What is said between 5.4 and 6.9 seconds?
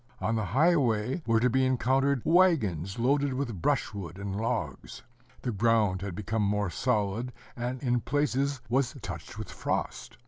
The ground had become more